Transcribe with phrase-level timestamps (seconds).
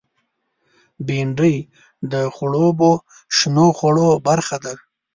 [1.05, 1.57] بېنډۍ
[2.11, 2.91] د خړوبو
[3.37, 4.73] شنو خوړو برخه ده